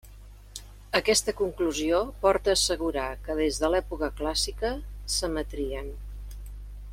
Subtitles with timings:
[0.99, 4.73] Aquesta conclusió porta a assegurar que des de l'època clàssica
[5.17, 5.93] s'emetrien.